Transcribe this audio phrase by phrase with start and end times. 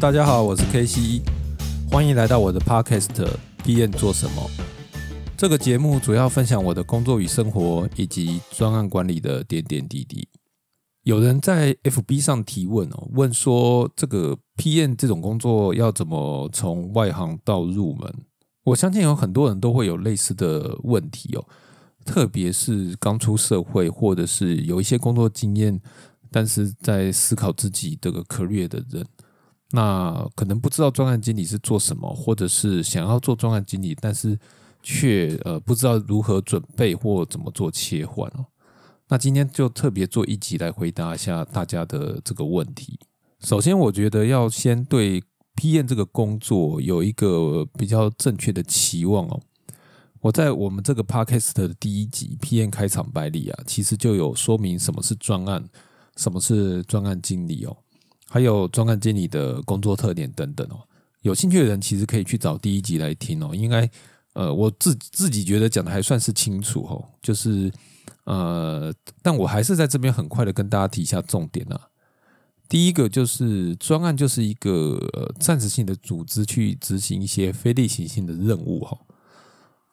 [0.00, 1.20] 大家好，我是 K C，
[1.90, 3.10] 欢迎来到我的 Podcast
[3.62, 4.50] PM 做什么？
[5.36, 10.26] 这个节目主要分享我的工作与生活，以及专案管理的点点滴滴。
[11.02, 18.10] 有人在 FB 上提问哦，问说这个 PM 这种工作要怎么从外行到入门？
[18.64, 21.44] 我相信有很多人都会有类似的问题哦，
[22.06, 25.78] 特别是刚出社会或者是有一些工作经验，
[26.30, 29.04] 但是在思考自己这个 career 的人，
[29.72, 34.38] 那可能不知道专案经理是做什么，或者是想要做专案经理，但是
[34.82, 38.46] 却呃不知道如何准备或怎么做切换哦。
[39.08, 42.98] 那今天就特别做一集来回答一下大家的这个问题。
[43.40, 45.22] 首先，我觉得要先对
[45.56, 49.40] PM 这个工作有一个比较正确的期望哦。
[50.20, 55.66] 我在我们这个 Podcast 的第一集 PM 开场白里啊，其实就有说明什么是专案，
[56.16, 57.76] 什么是专案经理哦，
[58.30, 60.80] 还有专案经理的工作特点等等哦。
[61.20, 63.54] 有兴趣的人其实可以去找第一集来听哦。
[63.54, 63.86] 应该
[64.32, 67.70] 呃，我自自己觉得讲的还算是清楚哦，就是。
[68.24, 71.88] 呃，但我还是在这边很快的跟大家提一下重点啊。
[72.68, 75.00] 第一个就是专案就是一个
[75.40, 78.96] 暂时性的组织去执行一些非例行性的任务哈。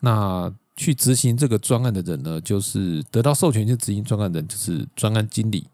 [0.01, 5.65] 那去执行这个专案的人呢，就是得到授权去执行专案的人，就是专案经理。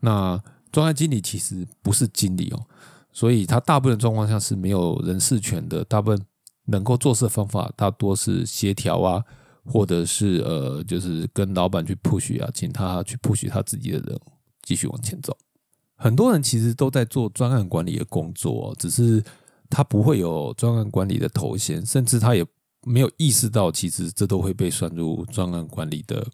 [0.00, 0.40] 那
[0.78, 2.64] 专案经理其实不是经理哦，
[3.10, 6.20] 所以他大部分状况下是没有人事权的，大部分
[6.66, 9.24] 能够做事方法大多是协调啊。
[9.70, 14.18] 或者是呃，就是跟老板去 push 啊，请他去 push 他自己的人
[14.62, 15.36] 继续往前走。
[15.94, 19.22] 很多人其实都在做专案管理的工作，只是
[19.68, 22.46] 他不会有专案管理的头衔，甚至他也
[22.86, 26.26] 没有意识到，其实这都会被算入专案管理的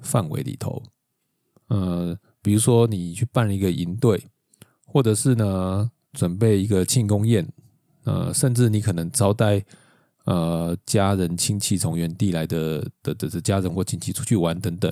[0.00, 0.82] 范围里头。
[1.68, 4.22] 呃，比如说你去办一个营队，
[4.86, 7.44] 或者是呢准备一个庆功宴，
[8.04, 9.64] 呃，甚至你可能招待。
[10.26, 14.90] 呃，家人亲戚从原地来的的的的家人或亲戚出去玩等等，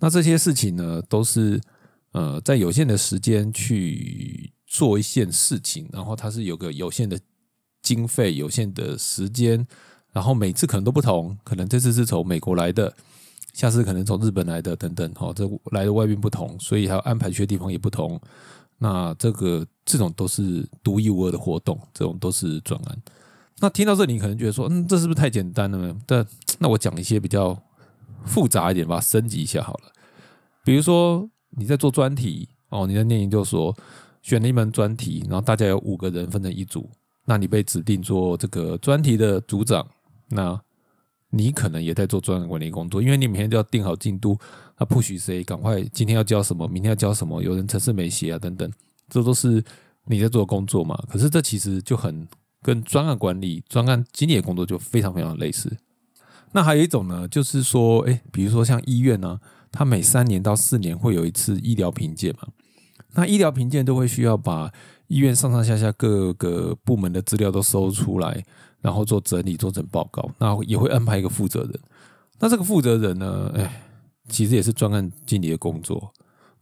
[0.00, 1.60] 那这些事情呢，都是
[2.10, 7.16] 呃在有限的时间去做一件事情，然后它是有个有限的
[7.82, 9.64] 经费、有限的时间，
[10.12, 12.92] 然后每次可能都不同，可能这次是从美国来的，
[13.58, 18.18] 下次可能从日本来的等等，哈，这来的外宾不同，所以还要安排去的地方也不同。
[18.78, 22.96] 那这个这种都是独一无二的活动，这种都是转案。
[23.58, 25.96] 那听到这里，你可能觉得说，嗯，这是不是太简单了？
[26.06, 26.24] 但
[26.60, 27.60] 那我讲一些比较
[28.24, 29.90] 复杂一点，把它升级一下好了。
[30.64, 33.76] 比如说你在做专题哦，你在念研究所，
[34.22, 36.88] 选了一门专题，然后大家有五个人分成一组，
[37.24, 39.84] 那你被指定做这个专题的组长，
[40.28, 40.60] 那
[41.30, 44.38] 你可能也在做专案管理工作，因为你每天都要定好进度，
[44.78, 48.70] 那不许谁赶快今天要交什么，明天要交什么，有人程式没写啊等等，
[49.08, 49.62] 这都是
[50.04, 50.96] 你在做工作嘛。
[51.08, 52.28] 可是这其实就很。
[52.60, 55.78] 跟专案管理、专案经理的工作就非常非常类似。
[56.50, 59.38] 那还有一种呢，就是说，哎，比如说像医院呢，
[59.70, 62.48] 它每三年到四年会有一次医疗评鉴嘛。
[63.14, 64.72] 那医疗评鉴都会需要把
[65.06, 68.44] 医院上上下下各个部门的资料都收出来，
[68.80, 70.30] 然后做整理、做成报告。
[70.38, 71.80] 那也会安排一个负责人。
[72.38, 73.82] 那这个负责人呢，哎，
[74.28, 76.12] 其实也是专案经理的工作。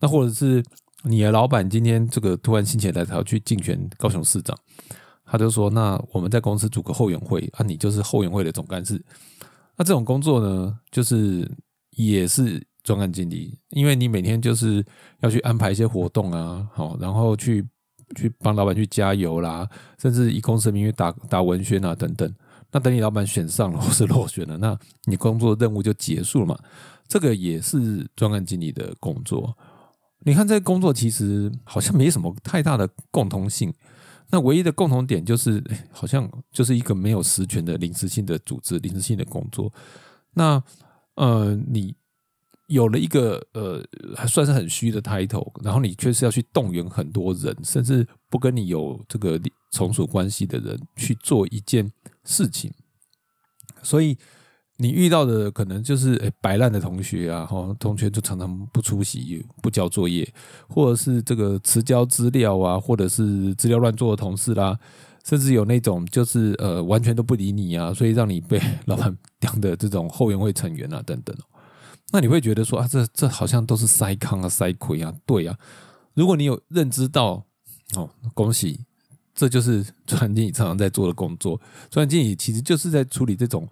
[0.00, 0.65] 那或者是
[1.03, 4.56] 你的老板今天这个突然心血来潮去竞选高雄市长。
[5.28, 9.05] 他就说：“那我们在公司组个后援会啊，你就是后援会的总干事。
[9.76, 11.50] 那这种工作呢，就是
[11.97, 14.87] 也是专案经理，因为你每天就是
[15.22, 17.66] 要去安排一些活动啊，好，然后去
[18.15, 19.69] 去帮老板去加油啦，
[19.99, 22.33] 甚至以公司名义打打文宣啊等等。
[22.72, 26.59] 那等你老板选上了或是落选了， 那你工作任务就结束了嘛？
[27.09, 29.56] 这个也是专案经理的工作。
[30.21, 33.73] 你看，这个工作其实好像没什么太大的共通性。”
[34.29, 35.62] 那唯一的共同点就是，
[35.93, 39.73] 好像就是一个没有实权的临时性的组织、临时性的工作。
[40.35, 40.61] 那
[41.14, 41.94] 呃，你
[42.66, 43.82] 有了一个呃，
[44.14, 49.40] 还算是很虚的 title，然后你却是要去动员很多人，甚至不跟你有这个
[49.72, 51.90] 从属关系的人去做一件
[52.24, 52.72] 事情，
[53.82, 54.16] 所以。
[54.78, 60.30] 你遇到的可能就是诶摆烂的同学啊，哈，同学就常常不出席、不交作业，
[60.68, 64.78] 或者是这个迟交资料啊，或者是资料乱做的同事啦，
[65.24, 71.34] 甚至有那种就是呃完全都不理你啊，所以让你被 老板 当的这种后援会成员啊等等。
[72.16, 75.54] 那你会觉得说啊，这这好像都是塞康啊、塞亏啊，对啊。
[76.14, 77.44] 如果你有认知到
[77.94, 78.80] 哦，恭喜，
[79.34, 81.60] 这就是专案经理常常在做的工作。
[81.90, 83.68] 专案经理其实就是在处理这种。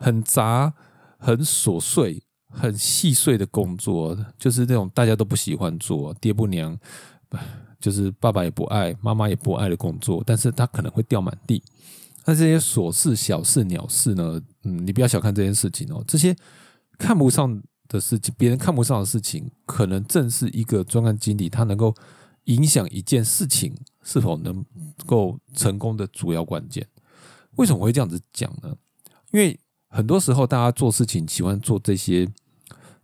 [0.00, 0.72] 很杂、
[1.18, 2.22] 很琐碎、
[2.52, 6.78] 很细碎的工作，就是那种大家都不喜欢做，爹不娘
[7.80, 11.60] 就是爸爸也不爱，妈妈也不爱的工作，但是他可能会掉满地。
[12.24, 14.40] 那这些琐事、小事、鸟事呢？
[14.62, 16.04] 嗯，你不要小看这件事情哦。
[16.06, 16.36] 这些
[16.96, 21.94] 看不上的事情，别人看不上的事情，可能正是一个专案经理他能够
[22.44, 24.64] 影响一件事情是否能
[25.06, 26.86] 够成功的主要关键。
[27.56, 28.76] 为什么会这样子讲呢？
[29.32, 29.58] 因为
[29.88, 32.28] 很多时候大家做事情喜欢做这些，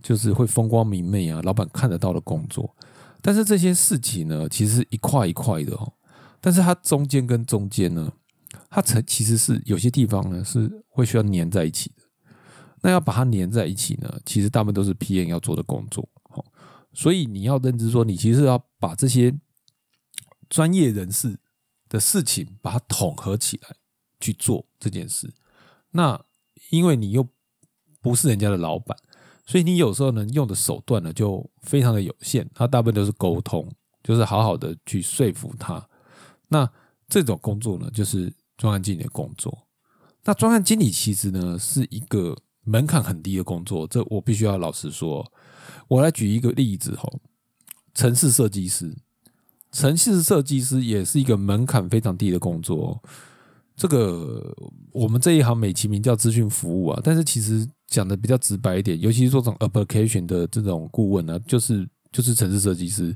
[0.02, 2.76] 就是会风光明媚啊，老板看得到的工作。
[3.20, 5.94] 但是这些事情呢，其实一块一块的哦。
[6.40, 8.12] 但是它中间跟中间呢？
[8.70, 12.03] 它成其实是有些地方呢是会需要粘在一起的，
[12.84, 16.06] 那要把它粘在一起呢，其实大部分都是 PM 要做的工作。
[16.28, 16.44] 好，
[16.92, 19.34] 所以你要认知说，你其实要把这些
[20.50, 21.38] 专业人士
[21.88, 23.74] 的事情把它统合起来
[24.20, 25.32] 去做这件事。
[25.92, 26.22] 那
[26.68, 27.26] 因为你又
[28.02, 28.96] 不是人家的老板，
[29.46, 32.48] 所以你有时候呢用的手段呢就非常的有限。
[32.54, 33.66] 它大部分都是沟通，
[34.02, 35.88] 就是好好的去说服他。
[36.48, 36.70] 那
[37.08, 38.32] 这种工作呢，就是。
[38.56, 39.66] 专案经理的工作，
[40.22, 45.24] 那专案经理其实呢是一个门槛很低的工作，这我必须要老实说。
[45.88, 47.08] 我来举一个例子哈，
[47.94, 48.96] 城市设计师，
[49.70, 53.02] 城市设计师也是一个门槛非常低的工作。
[53.76, 54.54] 这个
[54.92, 63.14] 我们这一行美其名叫资讯服务啊，但是其实讲的比较直白一点，尤其是做这种 application 的这种顾问呢，就是就是城市设计师。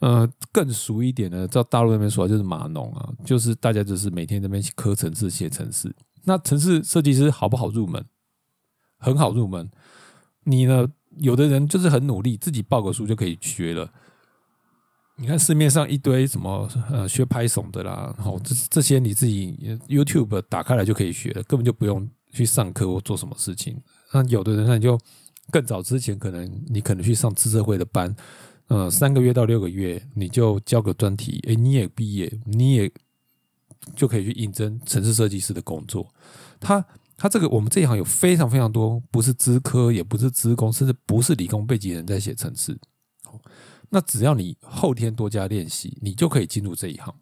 [0.00, 5.90] 呃，更熟一点的，照大陆那边说就是码农啊，就是大家就是每天那边刻城市、写城市。
[6.24, 8.04] 那城市设计师好不好入门？
[8.98, 9.70] 很好入门。
[10.44, 10.86] 你呢，
[11.18, 13.90] 有的人就是很努力，自己报个书就可以学了。
[15.16, 23.80] 你看市面上一堆什么呃学拍手的啦，然后这这些你自己 YouTube 打开来就可以学了，根本就不用去上课或做什么事情。
[24.12, 24.98] 那有的人那你就
[25.50, 28.14] 更早之前可能你可能去上自社会的班。
[28.68, 32.90] 呃，三个月到六个月，你就交个专题，哎，你也毕业，你也
[33.94, 36.06] 就可以去应征城市设计师的工作。
[36.58, 36.84] 他
[37.16, 42.78] 他这个我们这一行有非常非常多，不是资科，也不是资工，甚至不是理工背景的人在写城市。
[43.90, 47.14] 那只要你后天多加练习，你就可以进入这一行。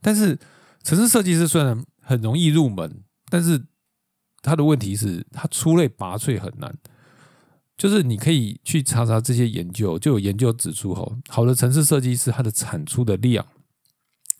[0.00, 0.38] 但是
[0.82, 3.66] 城市设计师虽然很容易入门，但是
[4.40, 6.76] 他的问题是，他出类拔萃很难。
[7.76, 13.44] 就是你可以去查查这些研究，就有研究指出，吼，好的城市设计师他的产出的量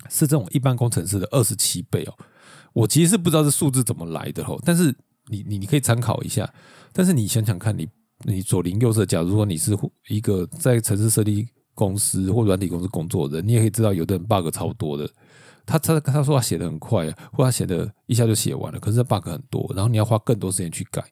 [0.09, 2.15] 是这种一般工程师的二十七倍哦。
[2.73, 4.95] 我其实是不知道这数字怎么来的吼，但是
[5.29, 6.53] 你你你可以参考一下。
[6.93, 7.89] 但是你想想看，你
[8.25, 9.77] 你左邻右舍，假如说你是
[10.09, 15.09] 一个在城市设计公司或软体公司工作的，你也可以知道，有的人 bug 超多的。
[15.65, 21.05] 他他他说他写的很快，或他写的一下就写完了，可是 bug 很多，然后你要花更多时间去改。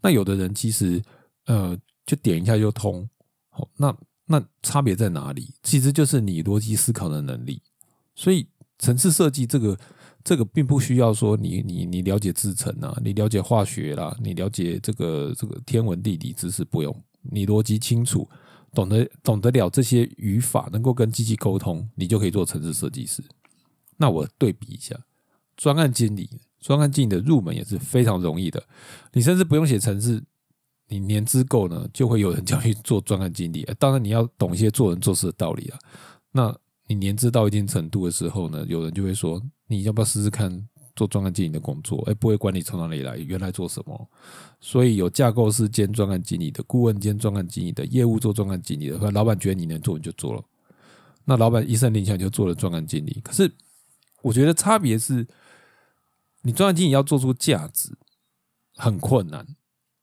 [0.00, 1.02] 那有的人其实。
[1.46, 1.76] 呃，
[2.06, 3.04] 就点一下就通，
[3.50, 3.92] 好，那
[4.26, 5.52] 那差别在哪里？
[5.64, 7.60] 其实就是你逻辑思考的能力。
[8.14, 8.46] 所以
[8.78, 9.76] 城市设计这个
[10.24, 18.28] 这个并不需要说你你你了解制程啊，你了解化学啦，你了解这个这个天文地理知识不用，你逻辑清楚，
[18.72, 23.22] 懂得懂得了这些语法，能够跟机器沟通，你就可以做城市设计师。
[23.96, 24.96] 那我对比一下，
[25.56, 28.62] 专案经理，专案经理的入门也是非常容易的，
[29.12, 30.22] 你甚至不用写程式。
[30.88, 33.66] 你年资够呢，就会有人叫你做专案经理。
[33.78, 35.78] 当然，你要懂一些做人做事的道理啊。
[36.32, 36.54] 那
[36.92, 42.02] 你年资到一定程度的时候呢，有人就会说，你要不要试试看做专案经理的工作？
[42.06, 44.10] 哎，不会管你从哪里来，原来做什么。
[44.60, 50.44] 所以有架构师兼专案经理的，顾问兼专案经理的，业务做专案经理的，老板觉得你能做，你就做了。
[51.24, 53.22] 那老板一声令下就做了专案经理。
[53.24, 53.50] 可是
[54.20, 55.26] 我觉得差别是，
[56.42, 57.96] 你专案经理要做出价值，
[58.76, 59.46] 很困难。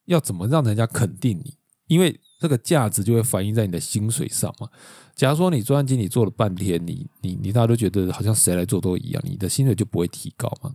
[0.06, 1.59] 要怎么让人家肯定你？
[1.90, 4.70] 因为这个价值就会反映在你的薪水上嘛。
[5.16, 10.72] 假如说你专案经理做了半天，你你你大家都觉得好像谁来做都一样，你的薪水就不会提高嘛。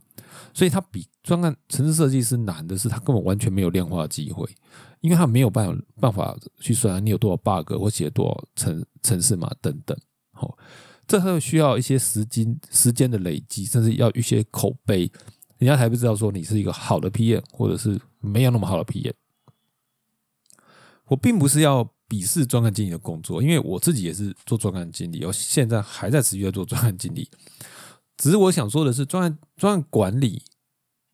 [0.52, 4.46] 所以他比专案城市设计师难的是，他根本完全没有量化机会，
[5.00, 9.96] 因为他没有办法办法去算你有多少 bug 或写多少城城市码等等。
[10.32, 10.58] 好，
[11.06, 15.10] 这会需要一些时间时间的累积，甚至要一些口碑，
[15.56, 19.12] 人家才不知道说你是一个好的 PM，或者是没有那么好的 PM。
[21.06, 27.28] 我并不是要鄙视专案经理的工作，因为我自己也是做专案经理，我现在还在持续在做专案经理。
[28.16, 30.42] 只是我想说的是，专案专案管理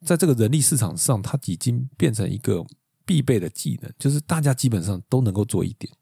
[0.07, 2.65] 在这个人力市场上，它已经变成一个
[3.05, 5.93] 必备的技能，就是大家基本上都能够做一点。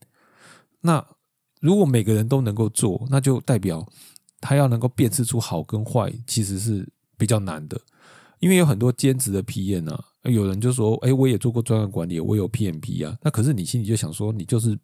[0.81, 1.05] 那
[1.61, 3.87] 如果每个人都能够做，那就代表
[4.41, 7.81] 他要能够辨识出好跟坏，其实是比较难的，
[8.41, 10.05] 因为有很多兼职的 PM 啊。
[10.25, 13.17] 有人就说：“哎，我也做过专案管理，我有 PMP 啊。
[13.23, 14.77] 那可是你心里就想说，你就是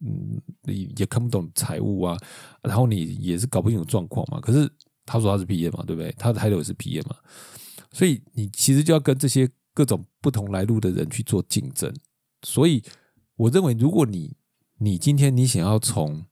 [0.00, 2.16] 嗯，你也看不懂财务啊，
[2.62, 4.40] 然后你也是搞不清楚状况嘛。
[4.40, 4.68] 可是
[5.04, 6.10] 他说他是 PM 嘛，对不对？
[6.18, 7.14] 他的 title 也是 PM 嘛，
[7.92, 11.94] 所以你其实就要跟这些各种不同来路的人去做竞争。
[12.42, 12.82] 所以
[13.36, 14.34] 我认为，如果你
[14.78, 16.24] 你今天你想要从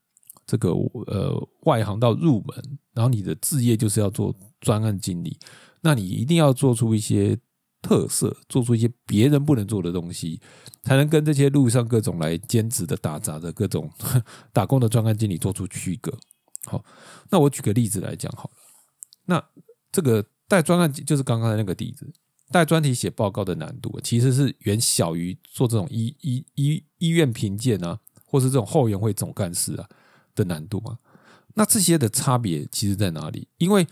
[0.47, 5.38] 这个呃外行到入门，然后你的职业就是要做专案经理，
[5.83, 7.38] 那你一定要做出一些。
[7.80, 10.40] 特色做出一些别人不能做的东西，
[10.82, 13.90] 才能跟这些路上各种来兼职的、打杂的各种
[14.52, 16.16] 打工的专案经理做出区隔。
[16.64, 16.85] 好，
[17.30, 18.56] 那我举个例子来讲好了。
[19.26, 19.42] 那
[19.92, 22.12] 这个带专案就是刚刚的那个例子，
[22.50, 29.88] 带专题写报告的难度其实是远小于做这种医医医医院评鉴啊，或是这种后援会总干事啊
[30.35, 30.99] 的难度嘛。
[31.54, 33.49] 那这些的差别其实在哪里？
[33.58, 33.87] 因为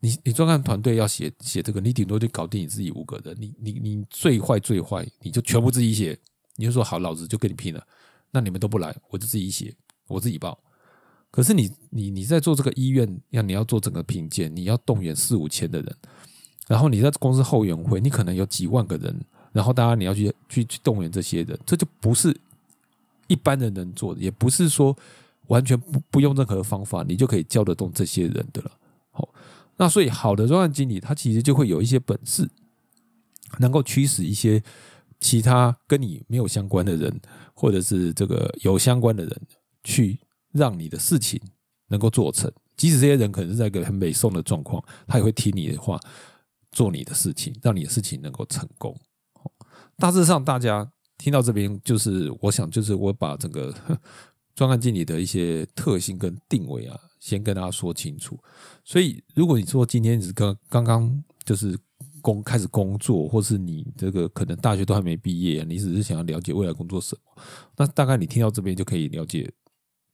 [0.00, 3.36] 你你专案团队要写写这个，你顶多就搞定你自己五个人。
[3.38, 6.16] 你你你最坏最坏，你就全部自己写。
[6.54, 7.84] 你就说好，老子就跟你拼了。
[8.30, 9.74] 那你们都不来，我就自己写，
[10.06, 10.58] 我自己报。
[11.30, 15.96] 可是你你你在做这个医院，要你要做整个评鉴，你要动员四五千的人，
[16.66, 19.20] 然后你在公司后援会，你可能有几万个人，
[19.52, 22.36] 然后大家你要去去去动员这些人，这就不是
[23.26, 24.96] 一般人能做的，也不是说
[25.46, 28.70] 完全不不用任何方法，你就可以叫得动这些人的了。
[29.10, 29.28] 好。
[29.78, 32.50] 那所以，好的专案经理，他其实就会有一些本事，
[33.58, 34.62] 能够驱使一些
[35.20, 37.20] 其他跟你没有相关的人，
[37.54, 39.40] 或者是这个有相关的人，
[39.84, 40.18] 去
[40.52, 41.40] 让你的事情
[41.88, 42.52] 能够做成。
[42.76, 45.98] 即使这些人可能是在一个很美送的状况，他也会听你的话，
[46.72, 48.96] 做你的事情，让你的事情能够成功。
[49.96, 53.72] 大致上，大家听到这边，就是我想，就是我把整个
[54.54, 56.98] 专案经理的一些特性跟定位啊。
[57.18, 58.38] 先跟大家说清楚，
[58.84, 61.78] 所以如果你说今天是刚刚刚就是
[62.20, 67.42] 工开始工作，或是你这个可能大学都还没毕业，你只是想要了解未来工作什么，
[67.76, 69.50] 那大概你听到这边就可以了解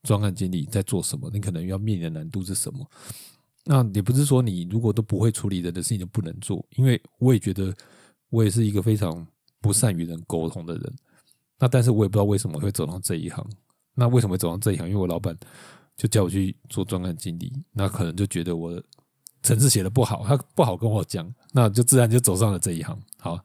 [0.02, 2.86] 专案经理在做什么，你可能要面临的难度是什么。
[3.64, 7.74] 那也不是说你如果都不会处理人的事情就不能做，因为我也觉得
[8.28, 9.26] 我也是一个非常
[9.60, 10.94] 不善与人沟通的人。
[11.58, 13.46] 那但是我也不知道为什么会走到这一行。
[13.94, 14.88] 那为什么会走到这一行？
[14.88, 15.36] 因为我老板。
[15.96, 18.82] 就叫我去做专案经理，那可能就觉得我
[19.42, 22.98] 程式写的不好，他不好跟我讲，那就自然就走上了这一行。
[23.18, 23.38] 好，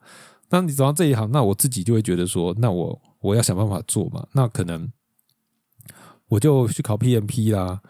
[0.48, 4.26] 当你走上这一行，那我自己就会觉得说，那我我要想办法做嘛。
[4.32, 4.90] 那可能
[6.26, 7.80] 我就去考 PMP 啦，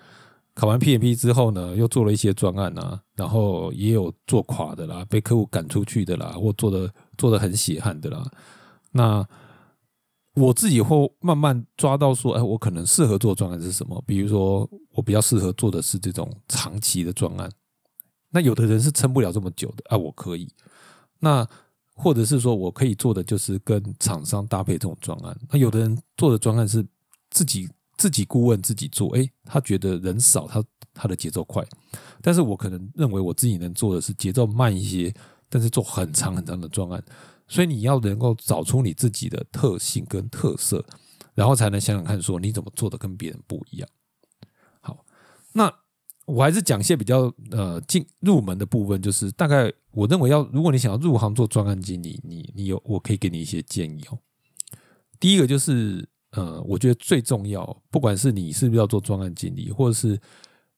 [0.55, 8.31] 考完 PMP 之后呢，又做了一些专案啊，然后也有做垮的啦，被客户赶出去的啦，或做的做的很血汗的啦，
[8.93, 9.27] 那。
[10.41, 14.03] 我自己会慢慢抓到说，哎，我可能适合做专案是什么？
[14.07, 17.51] 比如说，我比较适合做的是这种长期的专案。
[18.31, 20.49] 那有的人是撑不了这么久的啊，我可以。
[21.19, 21.47] 那
[21.95, 25.39] 或者是说我可以做的就是跟厂商搭配这种专案。
[25.51, 26.87] 那有的人做的专案是
[27.31, 27.69] 自己
[27.99, 31.63] 自己顾问自己做，哎，他觉得人少，他他的节奏快。
[32.23, 35.13] 但是我可能认为我自己能做的是节奏慢一些，
[35.49, 37.03] 但是做很长很长的专案。
[37.51, 40.87] 所以你要能够找出你自己的特性跟特色，
[41.35, 43.89] 然后才能想想看，说你怎么做的跟别人不一样。
[44.81, 45.05] 好，
[45.53, 45.71] 那
[46.27, 54.19] 我还是讲一些比较呃进入门的部分，就是大概我认为要，如果你想要入行做专案经理，你你有我可以给你一些建议哦。
[55.19, 60.17] 第一个就是呃，我觉得最重要，不管是你是不是要做专案经理，或者是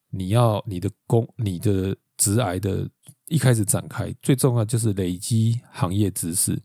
[0.09, 2.89] 你要你的工你的职癌的。
[3.33, 6.61] 一开始展开最重要就是累积行业知识。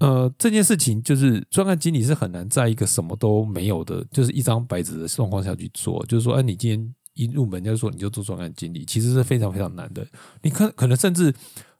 [0.00, 6.04] 呃，这件事情就是专案经理是很难在一个什么都没有的，就是一张白纸的状况下去做。
[6.06, 10.06] 就是说，哎，你今天一入门，就说你就做专案经理，其实是非常非常难的。
[10.42, 11.34] 你可可能甚至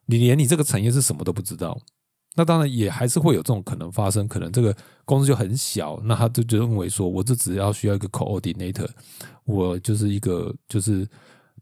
[0.05, 1.79] 你连你这个产业是什么都不知道。
[2.35, 4.75] 那当然也还是会有这种可能发生，可能这个
[5.05, 8.89] 公司就很小，那他就就认为说，我这只要需要一个 coordinator，
[9.45, 11.07] 我就是一个就是。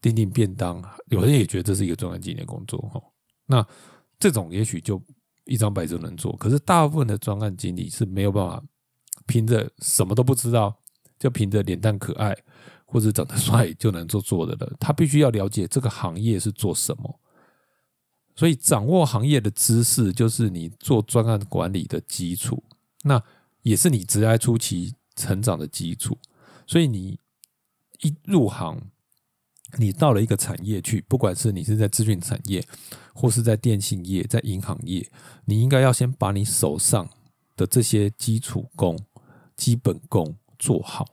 [0.01, 3.01] 订订便当，有人也觉得这是一个专案经理的工作哈。
[3.45, 3.65] 那
[4.19, 5.01] 这种也许就
[5.45, 8.63] 一张白纸能做，可是大部分的专案经理是没有办法
[9.25, 10.77] 凭着什么都不知道，
[11.17, 12.37] 就凭着脸蛋可爱
[12.85, 14.75] 或者长得帅就能做做的了。
[14.79, 17.19] 他必须要了解这个行业是做什么，
[18.35, 22.63] 所以掌握行业的知识就是你做专案管理的基础，
[23.03, 23.21] 那
[23.61, 26.17] 也是你职业初期成长的基础。
[26.65, 27.19] 所以你
[28.01, 28.91] 一入行。
[29.77, 32.65] 你到了一个产业去，不管是你是在资讯产业，
[33.13, 35.05] 或是在电信业、在银行业，
[35.45, 37.09] 你应该要先把你手上
[37.55, 38.97] 的这些基础功、
[39.55, 41.05] 基本功做好，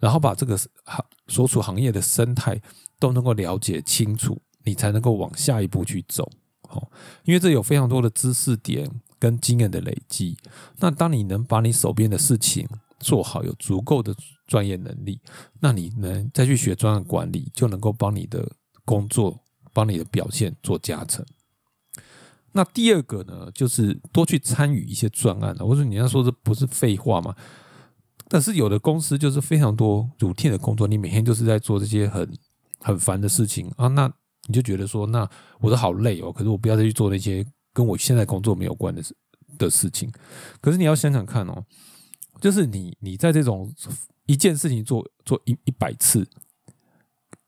[0.00, 2.60] 然后把这个行所处行业的生态
[2.98, 6.30] 都能够了解清楚，你才能够往下一步去走。
[6.62, 6.90] 哦，
[7.24, 10.36] 因为这有非常多的知识点跟经验的累积。
[10.78, 12.66] 那当你能把你手边的事情
[12.98, 14.14] 做好，有足够的
[14.46, 15.20] 专业能力，
[15.60, 18.50] 那你能再去学专案管理，就能够帮你的
[18.84, 19.40] 工作、
[19.72, 21.24] 帮你的表现做加成。
[22.52, 25.54] 那第二个呢，就是多去参与一些专案。
[25.60, 27.36] 我说你要说这不是废话吗？
[28.26, 32.30] 但是有的公司就是非常多 routine 的工作，你每天就是在做这些很
[32.80, 34.10] 很烦的事情啊，那
[34.48, 35.28] 你就觉得说，那
[35.60, 36.32] 我都好累哦。
[36.32, 39.14] 可是我不要再去做那些跟我现在工作没有关的事
[39.56, 40.10] 的事情。
[40.60, 41.64] 可是你要想想看哦，
[42.40, 43.72] 就是你你在这种
[44.26, 46.28] 一件事情做做一一百次，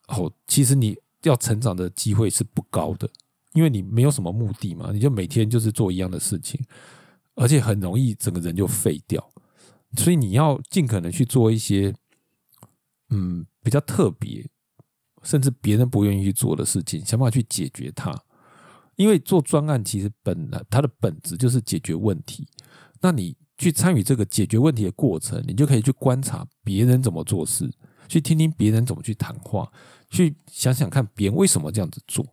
[0.08, 3.10] 哦，其实你要成长的机会是不高的。
[3.52, 6.64] 因为你没有什么目的嘛，你就每天就是做一样的事情，
[7.34, 9.28] 而且很容易整个人就废掉。
[9.96, 11.92] 所以你要尽可能去做一些，
[13.08, 14.48] 嗯，比较特别，
[15.24, 18.16] 甚至别人不愿意去做的事情，想办法去解决它。
[18.94, 22.46] 因为做专案其实本来它的本质就是解决问题。
[23.00, 27.70] 那你去参与这个解决问题的过程，你就可以去观察别人怎么做事，
[28.08, 29.70] 去听听别人怎么去谈话，
[30.08, 32.24] 去想想看别人为什么这样子做。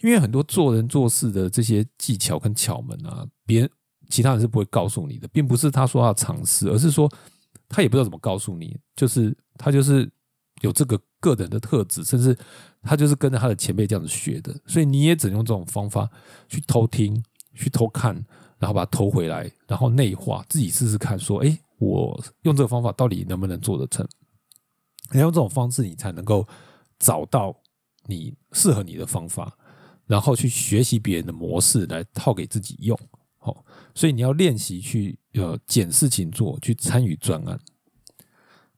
[0.00, 3.70] 因为很多做人做事的这些技巧跟巧门啊，别人
[4.08, 7.10] 其他人是不会告诉你的，并不是他说要尝试，而是说
[7.68, 10.08] 他也不知道怎么告诉你，就是他就是
[10.60, 12.38] 有这个个人的特质，甚至
[12.80, 16.08] 他就是跟着他的前辈这样子学的，所以你也只能用这种方法
[16.48, 17.20] 去偷听、
[17.54, 18.24] 去偷看，
[18.60, 24.06] 然后把它偷回来，然后内化自己试试看，说，哎，我用这个方法到底能不能做得成？
[25.12, 26.46] 你用这种方式，你才能够
[27.00, 27.52] 找到
[28.06, 29.56] 你适合你的方法。
[30.06, 32.98] 然后去学习别人的模式来套给自己用，
[33.38, 33.64] 好，
[33.94, 37.56] 所以你要练习去呃捡事情做，去参与专案。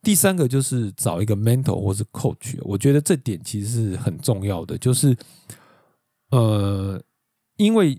[0.02, 5.16] 第三个就是找一个 mentor 或是 coach，我觉得这点其实是很重要的，就是
[6.32, 7.02] 呃，
[7.56, 7.98] 因为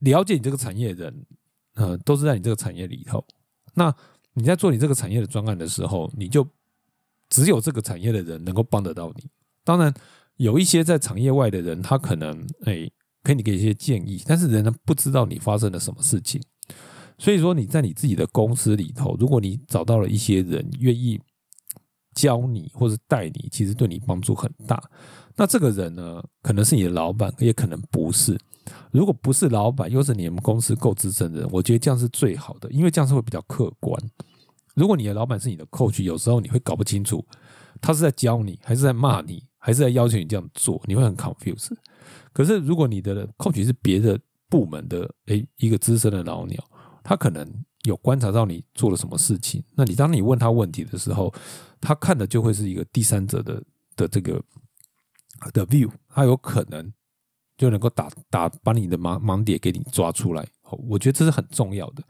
[0.00, 1.26] 了解你这个产业的人，
[1.74, 3.24] 呃，都是在你这个产业里头。
[3.74, 3.94] 那
[4.34, 6.46] 你在做你这个产业的专案的时候，你就
[7.28, 9.28] 只有这个产业的人能够帮得到你。
[9.64, 9.94] 当然。
[10.36, 12.90] 有一些在产业外的人，他可能哎，
[13.22, 16.42] 给你给一些建议，但是人呢不知道你发生了什么事情。
[17.18, 21.20] 所以说你在你自己的公司里头，如果你找到了一些人愿意
[22.16, 24.82] 教你或者带你，其实对你帮助很大。
[25.36, 28.36] 那这个人呢，可能是你的老板，也可能不是。
[28.94, 34.00] 如果不是老板，又是你们公司够资深的人，我觉得这样是最好的，因为这样是会比较客观。
[34.74, 37.22] 如果你的老板是你的 coach，有时候你会搞不清楚
[37.80, 39.44] 他是在教你还是在骂你。
[39.66, 41.74] 还是在要求你这样做，你会很 confused。
[42.34, 46.62] 可是如果你的 coach 是别的部门的，诶，一个资深的老鸟，
[47.02, 47.50] 他可能
[47.84, 51.32] 有观察到你做了什么事情，那你当你问他问题的时候，
[51.80, 53.62] 他看的就会是一个第三者的
[53.96, 54.38] 的这个
[55.54, 56.92] 的 view，他有可能
[57.56, 60.46] 就能够打打把你的盲盲点给你抓出来。
[60.62, 62.02] 好我觉得这是很重要的。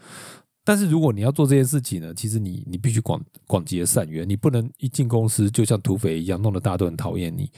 [0.66, 7.50] 但是如果你要做这件事情呢，其实你你必须广广结善缘，你不能一进公司就像土匪一样，弄得大家都很讨厌你。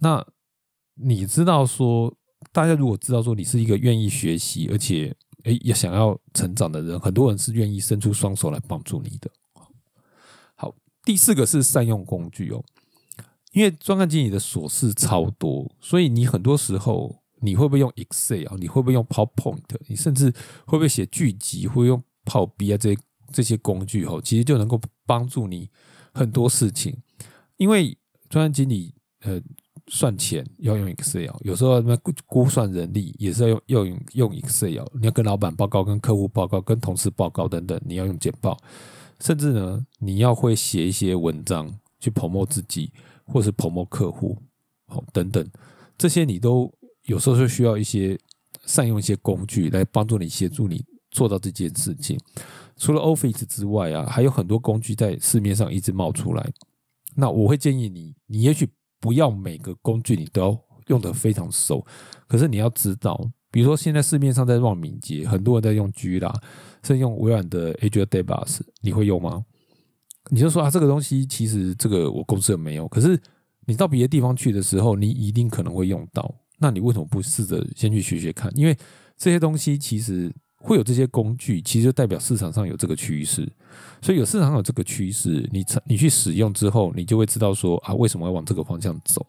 [0.00, 0.26] 那
[0.94, 2.12] 你知道说，
[2.50, 9.30] 大家如果知道说你是一个愿意学习，而且诶也想要成长的人，很多人是愿意伸出双手来帮助你的。
[10.56, 12.64] 好，第四个是善用工具哦，
[13.52, 18.56] 因为专案经理的琐事超多，所以你很多时候你会不会用 Excel？
[18.58, 19.62] 你会不会用 PowerPoint？
[19.88, 20.30] 你甚至
[20.66, 21.66] 会不会写剧集？
[21.66, 22.02] 会用？
[22.24, 23.00] 炮逼啊，这些
[23.32, 25.68] 这些工具吼，其实就能够帮助你
[26.14, 26.96] 很多事情。
[27.56, 27.98] 因为
[28.30, 29.42] 专案经理呃
[29.88, 34.86] 算钱要用 Excel，有时候那估估算人力也是要用要用用 Excel。
[34.94, 38.56] 你要跟老板报告、跟客户报告、跟同事报告等等，你要用简报。
[39.18, 42.92] 甚至呢，你要会写一些文章去 promo 自己，
[43.24, 44.38] 或是 promo 客户，
[44.86, 45.46] 好等等，
[45.96, 46.72] 这些你都
[47.04, 48.18] 有时候是需要一些
[48.64, 50.84] 善用一些工具来帮助你协助你。
[51.14, 52.18] 做到这件事情，
[52.78, 56.50] 除了 Office 之外啊，还有很多工具在市面上一直冒出来。
[57.14, 58.66] 那我会建议你，你也许
[58.98, 61.84] 不要每个工具你都要用的非常熟，
[62.26, 66.32] 可是你要知道，比如说现在市面上在用敏捷，很多人在用 G 啦，
[66.82, 69.44] 甚至用微软的 Azure d e v o s 你会用吗？
[70.30, 73.20] 你就说啊，这个东西其实这个我公司没有，可是
[73.66, 76.34] 你到别的地方去的时候，你一定可能会用到。
[76.58, 78.50] 那你为什么不试着先去学学看？
[78.56, 78.76] 因为
[79.16, 80.32] 这些东西其实。
[80.64, 83.52] 会有这些工具，其实代表市场上有这个趋势，
[84.00, 89.26] 所以有市场上有这个趋势，你你去使用之后，你就会知道说啊，为什么要往这个方向走？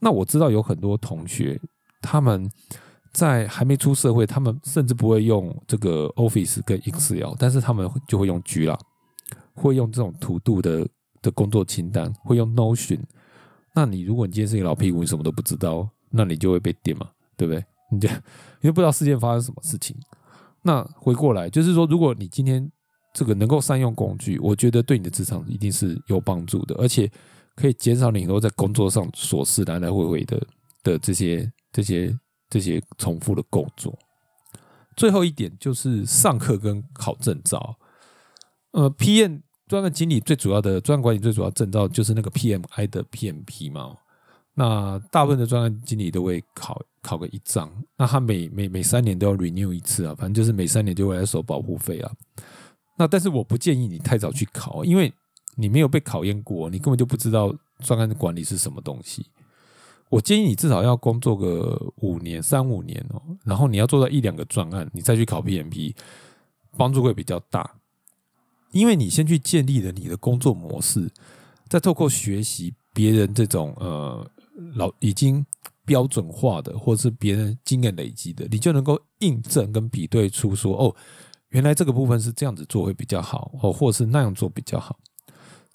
[0.00, 1.60] 那我知道有很多同学，
[2.00, 2.50] 他们
[3.12, 8.78] 在还没出社会，他们甚至不会用这个 Office 跟 Excel，但是他们就会用 G 了，
[9.54, 10.86] 会用这种图度的
[11.22, 13.00] 的工作清单，会用 Notion。
[13.74, 17.64] 那你如果你今天是一个老屁股，你什么都不知道，那你就会被电嘛，对不对？
[17.90, 18.08] 你就
[18.60, 19.96] 你就不知道事件发生什么事情。
[20.62, 22.70] 那回过来就是说，如果你今天
[23.12, 27.10] 这个能够善用工具，我觉得对你的职场一定是有帮助的，而且
[27.56, 30.46] 可以减少你很多在工作上琐事来来回回的
[30.82, 33.96] 的这些这些这些重复的工作。
[34.96, 37.76] 最后一点就是上课跟考证照。
[38.74, 43.96] 呃，PM 专案经理最主要的专案管理最主要证照就是那个 PMI 的 PMP 嘛。
[44.54, 52.12] 那大部分的专案经理都会考考个一张，那他每每每三年都要 renew 一次啊，反正就是每三年就会来收保护费啊。
[52.96, 55.12] 那但是我不建议你太早去考，因为
[55.56, 59.26] 你没有被考验过，你根本就不知道专案管理是什么东西。
[60.08, 65.94] 我建议你至少要工作个五年三五年哦，然后你要做到一两个专案，你再去考 PMP，
[66.76, 67.68] 帮助会比较大。
[68.74, 71.08] 因为你先去建立了你的工作模式，
[71.68, 74.28] 再透过学习别人这种呃
[74.74, 75.46] 老已经
[75.86, 80.94] 标准化的，或者是别人经验累积的，你就能够印证跟比对出说哦，
[81.50, 84.98] 原来这个部分是这样子做会比较好哦，或是那样做比较好。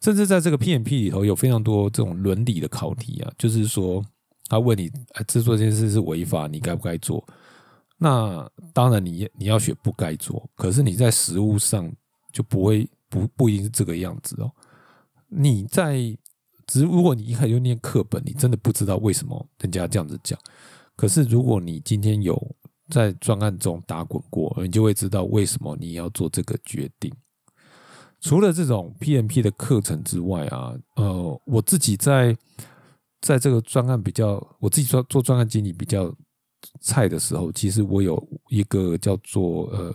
[0.02, 4.04] 甚至在这个 PMP 里头有非常多这种伦理的考题啊，就是说
[4.50, 4.92] 他问你
[5.26, 7.26] 制作这件事是违法，你该不该做？
[7.98, 11.90] 那当然你你要学不该做，可是你在实物上。
[12.40, 14.50] 就不会不不一定是这个样子哦。
[15.28, 16.18] 你在
[16.66, 20.40] 只如果你一开始就念课本，你真的不知道为什么人家这样子讲。
[20.96, 22.56] 可是如果你今天有
[22.88, 27.14] 在专案中打滚过，你就会知道为什么你要做这个决定。
[28.22, 32.34] 除了这种 PMP 的课程之外啊，呃，我自己在
[33.20, 36.16] 在这个专案比较，我自己做做专案经理比较
[36.80, 39.94] 菜的时候，其实我有一个叫做呃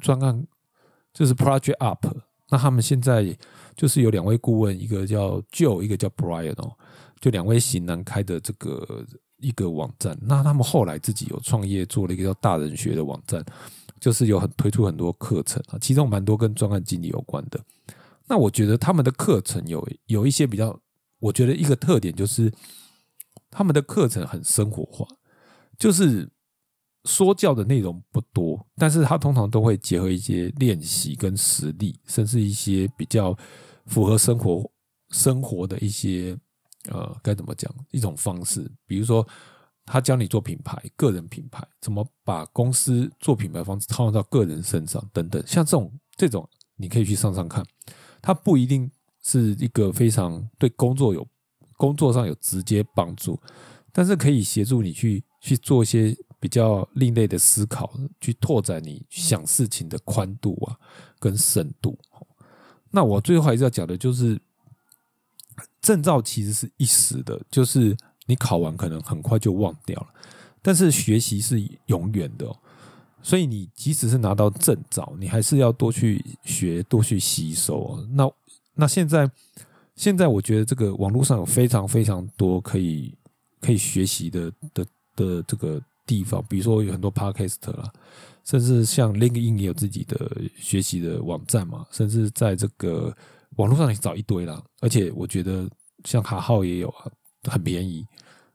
[0.00, 0.46] 专案。
[1.16, 2.06] 就是 Project Up，
[2.50, 3.34] 那他们现在
[3.74, 6.76] 就是有两位顾问，一个叫 Joe，一个叫 Brian 哦，
[7.22, 9.02] 就两位型男开的这个
[9.38, 10.14] 一个网站。
[10.20, 13.42] 那他们后来自己有创业，做了一个叫大人学的网站，
[13.98, 17.58] 就是有很推出很多课程啊，其中蛮多跟专案经理有关的。
[18.26, 20.78] 那我觉得他们的课程有有一些比较，
[21.18, 22.52] 我觉得一个特点就是
[23.50, 25.08] 他们的课程很生活化，
[25.78, 26.28] 就是。
[27.06, 33.34] 说教的内容不多，但是他通常都会结合一些练习跟实例，甚至一些比较
[33.86, 34.68] 符合生活
[35.10, 36.36] 生活的一些
[36.90, 39.26] 呃该怎么讲一种方式，比如说
[39.84, 47.64] 他教你做品牌，个人品牌怎么把公司做品牌方式套用到个人身上等等，像这种这种你可以去上上看，
[48.20, 48.90] 它不一定
[49.22, 51.24] 是一个非常对工作有
[51.76, 53.40] 工作上有直接帮助，
[53.92, 56.16] 但是可以协助你去去做一些。
[56.38, 60.76] 比较另类的思考，去拓展你想事情的宽度啊，
[61.18, 61.98] 跟深度。
[62.90, 64.40] 那我最后还是要讲的，就是
[65.80, 67.96] 证照其实是一时的，就是
[68.26, 70.08] 你考完可能很快就忘掉了。
[70.62, 72.54] 但是学习是永远的，
[73.22, 77.98] 所以你即使是拿到证照，你还是要多去学，多去吸收。
[78.10, 78.30] 那
[78.74, 79.30] 那现在
[79.94, 83.14] 现在，我觉得这个网络上有非常非常多可以
[83.60, 85.82] 可以学习的的的这个。
[86.06, 87.92] 地方，比如说有很多 podcast 啦，
[88.44, 93.14] 甚至像 LinkedIn 也有自己的学习的网站嘛，甚至在这个
[93.56, 94.62] 网络上也找一堆啦。
[94.80, 95.68] 而且我觉得
[96.04, 97.10] 像卡号也有啊，
[97.50, 98.06] 很便宜，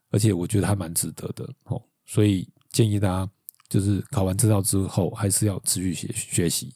[0.09, 1.81] 而且我觉得还蛮值得的哦。
[2.05, 3.29] 所以建议大家
[3.67, 6.73] 就是考完证照之后，还是要持续学学习。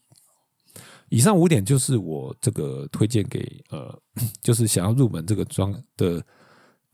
[1.09, 3.97] 以上五点就是我这个推荐给呃，
[4.43, 6.21] 就是想要入门这个专的。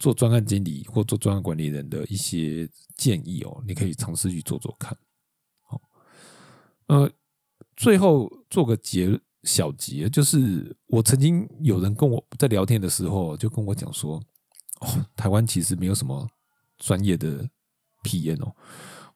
[0.02, 4.98] 做专案经理或做专案管理人的一些建议哦，你可以尝试去做做看。
[5.62, 5.80] 好，
[6.88, 7.08] 呃，
[7.76, 14.20] 最后做个结小结，就是我曾经有人跟我在聊天的时候，就跟我讲说，
[14.80, 16.28] 哦，台湾其实没有什么
[16.80, 17.48] 专业的
[18.04, 18.56] PM 哦，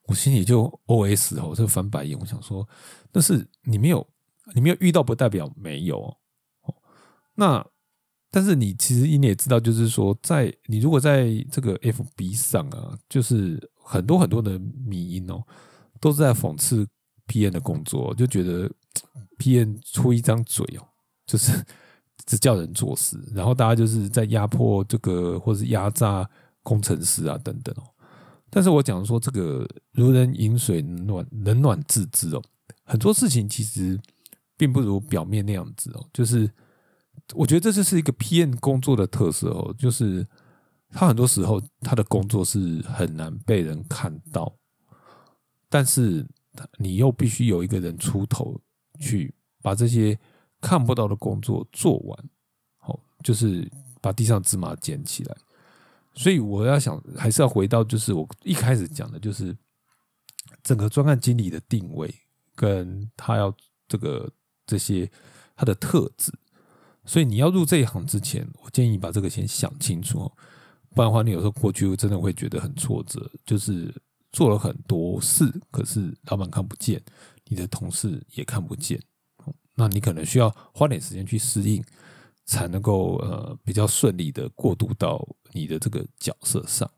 [0.04, 2.64] 我心里就 OS 哦，这翻白眼，我想说，
[3.10, 4.08] 但是你没有，
[4.54, 6.16] 你没有遇到，不代表没有
[6.62, 6.74] 哦，
[7.34, 7.66] 那。
[8.30, 15.42] 但是你其实你也知道，就是说，在你如果在这个 FB 上啊，就是很多很多的迷音哦，
[16.00, 16.86] 都是在讽刺
[17.26, 18.70] P N 的工作，就觉得
[19.38, 20.84] P N 出一张嘴哦，
[21.24, 21.52] 就是
[22.26, 26.28] 只叫人做事，然后大家就是在压迫这个或是压榨
[26.62, 27.88] 工程师啊等等哦。
[28.50, 32.42] 但是我讲说，这个如人饮水，冷暖冷暖自知哦，
[32.84, 33.98] 很多事情其实
[34.58, 36.50] 并不如表面那样子哦，就是。
[37.34, 40.26] 我觉得这就是一个 PM 工作的特色哦，就是
[40.90, 44.56] 他很多时候他的工作是很难被人看到，
[45.68, 46.24] 但是
[46.78, 48.60] 你又必须有一个人出头
[49.00, 50.18] 去把这些
[50.60, 52.24] 看不到的工作做完，
[52.78, 53.68] 好，就是
[54.00, 55.36] 把地上芝麻捡起来。
[56.14, 59.54] 所以我要想，还是要回到就是我一开始讲的，就是
[60.62, 62.14] 整个专案经理的定位
[62.54, 63.52] 跟他要
[63.88, 64.32] 这个
[64.64, 65.10] 这些
[65.56, 66.32] 他的特质。
[67.06, 70.30] 所以你要入这一行之前，我建议把这个先想清楚，
[70.90, 73.94] 不然的话，你有时候过去真的会觉得很挫折，就是
[74.32, 77.00] 做了很多事，可是老板看不见，
[77.46, 79.00] 你的同事也看不见，
[79.76, 81.82] 那你可能需要花点时间去适应，
[82.44, 86.90] 才能够呃比较顺利的过渡到你的这个角色上。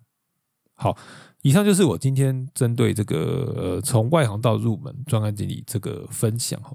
[0.75, 0.97] 好，
[1.43, 6.75] 以上就是我今天针对这个呃从外行到入门专案经理这个分享哈。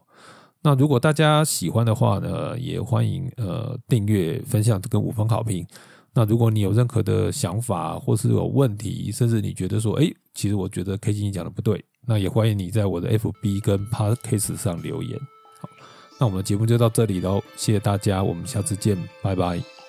[0.63, 5.67] 那如果大家喜欢的话呢，也欢迎呃订阅、分享跟五分好评。
[6.13, 15.19] 那如果你有任何的想法或是有问题，甚至你觉得说，哎，其实我觉得 K 经理讲的不对，那也欢迎你在我的 FB 跟 Podcast 上留言。
[15.59, 15.67] 好，
[16.19, 19.82] 那我们的节目就到这里喽，谢谢大家，我们下次见，拜拜。